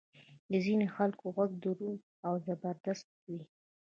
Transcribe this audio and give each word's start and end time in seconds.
د 0.51 0.53
ځینې 0.65 0.87
خلکو 0.95 1.25
ږغ 1.35 1.51
دروند 1.63 1.99
او 2.27 2.33
زبردست 2.45 3.07
وي. 3.29 3.41